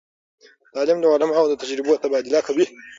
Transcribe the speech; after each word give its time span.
تعلیم 0.73 0.97
د 1.01 1.05
علماوو 1.13 1.51
د 1.51 1.53
تجربو 1.61 1.99
تبادله 2.03 2.39
کوي. 2.47 2.65